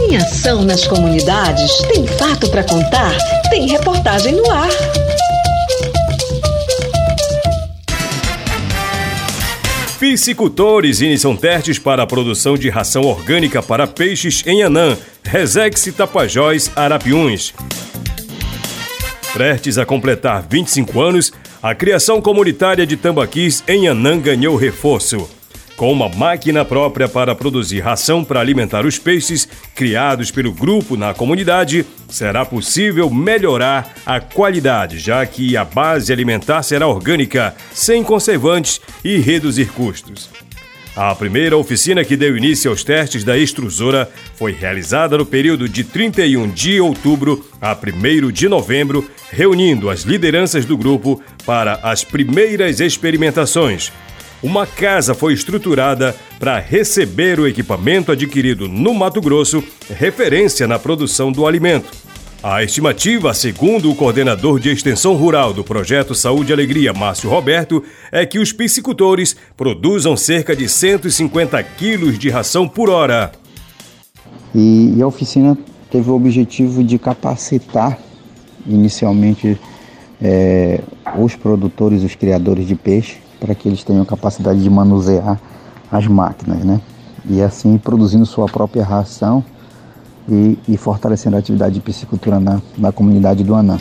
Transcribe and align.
Tem 0.00 0.16
ação 0.16 0.62
nas 0.62 0.86
comunidades? 0.86 1.70
Tem 1.92 2.06
fato 2.06 2.50
para 2.50 2.64
contar? 2.64 3.12
Tem 3.50 3.68
reportagem 3.68 4.34
no 4.34 4.50
ar. 4.50 4.68
Piscicultores 10.00 11.02
iniciam 11.02 11.36
testes 11.36 11.78
para 11.78 12.02
a 12.02 12.06
produção 12.06 12.56
de 12.56 12.70
ração 12.70 13.02
orgânica 13.02 13.62
para 13.62 13.86
peixes 13.86 14.42
em 14.46 14.62
Anã, 14.62 14.96
Resex 15.22 15.92
Tapajós, 15.94 16.72
Arapiuns. 16.74 17.52
Prestes 19.34 19.76
a 19.76 19.84
completar 19.84 20.46
25 20.48 20.98
anos, 20.98 21.30
a 21.62 21.74
criação 21.74 22.22
comunitária 22.22 22.86
de 22.86 22.96
tambaquis 22.96 23.62
em 23.68 23.86
Anã 23.86 24.18
ganhou 24.18 24.56
reforço. 24.56 25.39
Com 25.80 25.94
uma 25.94 26.10
máquina 26.10 26.62
própria 26.62 27.08
para 27.08 27.34
produzir 27.34 27.80
ração 27.80 28.22
para 28.22 28.38
alimentar 28.38 28.84
os 28.84 28.98
peixes 28.98 29.48
criados 29.74 30.30
pelo 30.30 30.52
grupo 30.52 30.94
na 30.94 31.14
comunidade, 31.14 31.86
será 32.06 32.44
possível 32.44 33.08
melhorar 33.08 33.94
a 34.04 34.20
qualidade, 34.20 34.98
já 34.98 35.24
que 35.24 35.56
a 35.56 35.64
base 35.64 36.12
alimentar 36.12 36.62
será 36.62 36.86
orgânica, 36.86 37.54
sem 37.72 38.04
conservantes 38.04 38.78
e 39.02 39.16
reduzir 39.16 39.72
custos. 39.72 40.28
A 40.94 41.14
primeira 41.14 41.56
oficina 41.56 42.04
que 42.04 42.14
deu 42.14 42.36
início 42.36 42.70
aos 42.70 42.84
testes 42.84 43.24
da 43.24 43.38
extrusora 43.38 44.06
foi 44.34 44.52
realizada 44.52 45.16
no 45.16 45.24
período 45.24 45.66
de 45.66 45.82
31 45.82 46.50
de 46.50 46.78
outubro 46.78 47.42
a 47.58 47.74
1 47.74 48.30
de 48.30 48.50
novembro, 48.50 49.10
reunindo 49.30 49.88
as 49.88 50.02
lideranças 50.02 50.66
do 50.66 50.76
grupo 50.76 51.22
para 51.46 51.80
as 51.82 52.04
primeiras 52.04 52.80
experimentações, 52.80 53.90
uma 54.42 54.66
casa 54.66 55.14
foi 55.14 55.34
estruturada 55.34 56.16
para 56.38 56.58
receber 56.58 57.38
o 57.38 57.46
equipamento 57.46 58.10
adquirido 58.10 58.68
no 58.68 58.94
Mato 58.94 59.20
Grosso, 59.20 59.62
referência 59.88 60.66
na 60.66 60.78
produção 60.78 61.30
do 61.30 61.46
alimento. 61.46 61.90
A 62.42 62.64
estimativa, 62.64 63.34
segundo 63.34 63.90
o 63.90 63.94
coordenador 63.94 64.58
de 64.58 64.70
extensão 64.70 65.14
rural 65.14 65.52
do 65.52 65.62
projeto 65.62 66.14
Saúde 66.14 66.50
e 66.50 66.54
Alegria, 66.54 66.90
Márcio 66.90 67.28
Roberto, 67.28 67.84
é 68.10 68.24
que 68.24 68.38
os 68.38 68.50
piscicultores 68.50 69.36
produzam 69.54 70.16
cerca 70.16 70.56
de 70.56 70.66
150 70.66 71.62
quilos 71.62 72.18
de 72.18 72.30
ração 72.30 72.66
por 72.66 72.88
hora. 72.88 73.30
E, 74.54 74.96
a 75.02 75.06
oficina 75.06 75.56
teve 75.90 76.08
o 76.08 76.14
objetivo 76.14 76.82
de 76.82 76.98
capacitar 76.98 77.98
inicialmente 78.66 79.60
é, 80.22 80.80
os 81.18 81.36
produtores, 81.36 82.02
os 82.02 82.14
criadores 82.14 82.66
de 82.66 82.74
peixe, 82.74 83.18
para 83.40 83.54
que 83.54 83.68
eles 83.68 83.82
tenham 83.82 84.04
capacidade 84.04 84.62
de 84.62 84.70
manusear 84.70 85.40
as 85.90 86.06
máquinas, 86.06 86.62
né? 86.64 86.80
E 87.28 87.42
assim 87.42 87.76
produzindo 87.78 88.24
sua 88.26 88.46
própria 88.46 88.84
ração 88.84 89.42
e, 90.28 90.58
e 90.68 90.76
fortalecendo 90.76 91.36
a 91.36 91.38
atividade 91.38 91.74
de 91.74 91.80
piscicultura 91.80 92.38
na, 92.38 92.60
na 92.78 92.92
comunidade 92.92 93.42
do 93.42 93.54
Anã. 93.54 93.78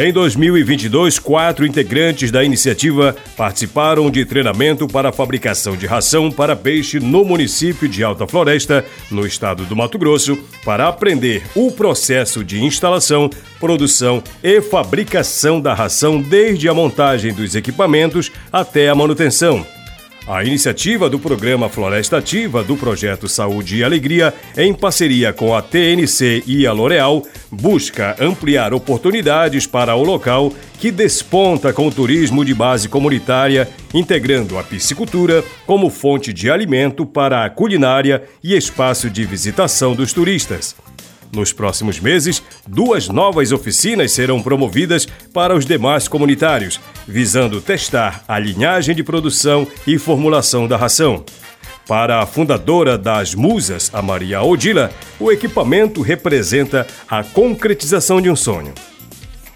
Em 0.00 0.12
2022, 0.12 1.18
quatro 1.18 1.66
integrantes 1.66 2.30
da 2.30 2.44
iniciativa 2.44 3.16
participaram 3.36 4.08
de 4.08 4.24
treinamento 4.24 4.86
para 4.86 5.08
a 5.08 5.12
fabricação 5.12 5.76
de 5.76 5.86
ração 5.86 6.30
para 6.30 6.54
peixe 6.54 7.00
no 7.00 7.24
município 7.24 7.88
de 7.88 8.04
Alta 8.04 8.24
Floresta, 8.24 8.84
no 9.10 9.26
estado 9.26 9.64
do 9.64 9.74
Mato 9.74 9.98
Grosso, 9.98 10.38
para 10.64 10.86
aprender 10.86 11.42
o 11.52 11.72
processo 11.72 12.44
de 12.44 12.62
instalação, 12.62 13.28
produção 13.58 14.22
e 14.40 14.60
fabricação 14.60 15.60
da 15.60 15.74
ração 15.74 16.22
desde 16.22 16.68
a 16.68 16.74
montagem 16.74 17.34
dos 17.34 17.56
equipamentos 17.56 18.30
até 18.52 18.88
a 18.88 18.94
manutenção. 18.94 19.66
A 20.28 20.44
iniciativa 20.44 21.08
do 21.08 21.18
programa 21.18 21.70
Floresta 21.70 22.18
Ativa 22.18 22.62
do 22.62 22.76
projeto 22.76 23.26
Saúde 23.26 23.78
e 23.78 23.82
Alegria, 23.82 24.34
em 24.58 24.74
parceria 24.74 25.32
com 25.32 25.56
a 25.56 25.62
TNC 25.62 26.44
e 26.46 26.66
a 26.66 26.72
L'Oréal, 26.72 27.22
busca 27.50 28.14
ampliar 28.20 28.74
oportunidades 28.74 29.66
para 29.66 29.94
o 29.94 30.04
local 30.04 30.52
que 30.78 30.90
desponta 30.90 31.72
com 31.72 31.86
o 31.86 31.90
turismo 31.90 32.44
de 32.44 32.52
base 32.52 32.90
comunitária, 32.90 33.70
integrando 33.94 34.58
a 34.58 34.62
piscicultura 34.62 35.42
como 35.64 35.88
fonte 35.88 36.30
de 36.30 36.50
alimento 36.50 37.06
para 37.06 37.46
a 37.46 37.48
culinária 37.48 38.22
e 38.44 38.54
espaço 38.54 39.08
de 39.08 39.24
visitação 39.24 39.94
dos 39.94 40.12
turistas. 40.12 40.76
Nos 41.32 41.52
próximos 41.52 42.00
meses, 42.00 42.42
duas 42.66 43.08
novas 43.08 43.52
oficinas 43.52 44.12
serão 44.12 44.42
promovidas 44.42 45.06
para 45.32 45.54
os 45.54 45.66
demais 45.66 46.08
comunitários, 46.08 46.80
visando 47.06 47.60
testar 47.60 48.24
a 48.26 48.38
linhagem 48.38 48.94
de 48.94 49.04
produção 49.04 49.66
e 49.86 49.98
formulação 49.98 50.66
da 50.66 50.76
ração. 50.76 51.24
Para 51.86 52.22
a 52.22 52.26
fundadora 52.26 52.98
das 52.98 53.34
Musas, 53.34 53.90
a 53.94 54.02
Maria 54.02 54.42
Odila, 54.42 54.90
o 55.18 55.30
equipamento 55.32 56.02
representa 56.02 56.86
a 57.08 57.22
concretização 57.22 58.20
de 58.20 58.30
um 58.30 58.36
sonho. 58.36 58.74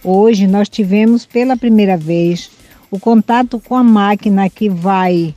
Hoje 0.04 0.46
nós 0.46 0.68
tivemos 0.68 1.26
pela 1.26 1.56
primeira 1.56 1.96
vez 1.96 2.50
o 2.90 2.98
contato 2.98 3.58
com 3.60 3.76
a 3.76 3.82
máquina 3.82 4.48
que 4.50 4.68
vai 4.68 5.34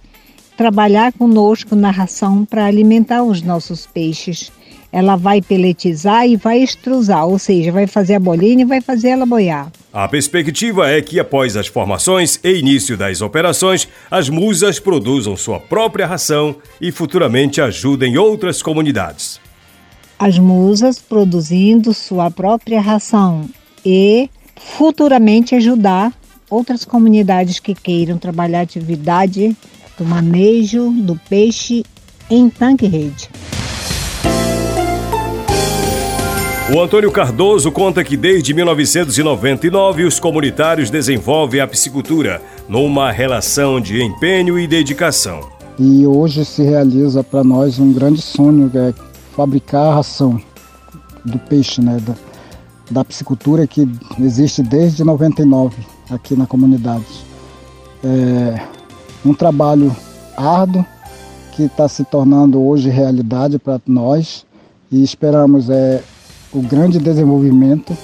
trabalhar 0.57 1.11
conosco 1.13 1.75
na 1.75 1.91
ração 1.91 2.45
para 2.45 2.65
alimentar 2.65 3.23
os 3.23 3.41
nossos 3.41 3.85
peixes 3.85 4.51
ela 4.95 5.17
vai 5.17 5.41
peletizar 5.41 6.25
e 6.25 6.37
vai 6.37 6.59
extrusar, 6.59 7.27
ou 7.27 7.37
seja, 7.37 7.69
vai 7.69 7.85
fazer 7.85 8.15
a 8.15 8.19
bolinha 8.19 8.61
e 8.61 8.65
vai 8.65 8.79
fazer 8.79 9.09
ela 9.09 9.25
boiar. 9.25 9.69
A 9.91 10.07
perspectiva 10.07 10.89
é 10.89 11.01
que 11.01 11.19
após 11.19 11.57
as 11.57 11.67
formações 11.67 12.39
e 12.41 12.53
início 12.53 12.95
das 12.95 13.19
operações, 13.19 13.89
as 14.09 14.29
musas 14.29 14.79
produzam 14.79 15.35
sua 15.35 15.59
própria 15.59 16.07
ração 16.07 16.55
e 16.79 16.93
futuramente 16.93 17.59
ajudem 17.59 18.17
outras 18.17 18.61
comunidades. 18.63 19.37
As 20.17 20.39
musas 20.39 20.97
produzindo 20.97 21.93
sua 21.93 22.31
própria 22.31 22.79
ração 22.79 23.49
e 23.85 24.29
futuramente 24.55 25.55
ajudar 25.55 26.13
outras 26.49 26.85
comunidades 26.85 27.59
que 27.59 27.75
queiram 27.75 28.17
trabalhar 28.17 28.59
a 28.59 28.63
atividade 28.63 29.57
do 29.97 30.05
manejo 30.05 30.89
do 30.91 31.19
peixe 31.27 31.83
em 32.29 32.49
tanque-rede. 32.49 33.29
O 36.73 36.81
Antônio 36.81 37.11
Cardoso 37.11 37.71
conta 37.71 38.03
que 38.03 38.17
desde 38.17 38.51
1999 38.51 40.03
os 40.03 40.19
comunitários 40.19 40.89
desenvolvem 40.89 41.61
a 41.61 41.67
piscicultura 41.67 42.41
numa 42.67 43.11
relação 43.11 43.79
de 43.79 44.01
empenho 44.01 44.57
e 44.57 44.65
dedicação. 44.65 45.41
E 45.77 46.07
hoje 46.07 46.43
se 46.43 46.63
realiza 46.63 47.23
para 47.23 47.43
nós 47.43 47.77
um 47.77 47.93
grande 47.93 48.19
sonho, 48.19 48.67
que 48.67 48.79
é 48.79 48.91
fabricar 49.35 49.91
a 49.91 49.95
ração 49.95 50.41
do 51.23 51.37
peixe, 51.37 51.81
né, 51.81 51.99
da, 51.99 52.15
da 52.89 53.05
piscicultura 53.05 53.67
que 53.67 53.87
existe 54.19 54.63
desde 54.63 55.03
99 55.03 55.75
aqui 56.09 56.35
na 56.35 56.47
comunidade. 56.47 57.05
É 58.03 58.59
um 59.23 59.35
trabalho 59.35 59.95
árduo 60.35 60.83
que 61.55 61.65
está 61.65 61.87
se 61.87 62.03
tornando 62.05 62.59
hoje 62.59 62.89
realidade 62.89 63.59
para 63.59 63.79
nós 63.85 64.43
e 64.91 65.03
esperamos 65.03 65.69
é, 65.69 66.01
o 66.55 66.61
grande 66.61 66.97
desenvolvimento 66.97 67.95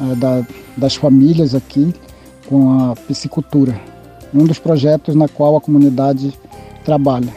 é, 0.00 0.14
da, 0.14 0.42
das 0.76 0.94
famílias 0.94 1.54
aqui 1.54 1.94
com 2.48 2.80
a 2.80 2.96
piscicultura, 2.96 3.78
um 4.34 4.44
dos 4.44 4.58
projetos 4.58 5.14
na 5.14 5.28
qual 5.28 5.56
a 5.56 5.60
comunidade 5.60 6.32
trabalha. 6.84 7.32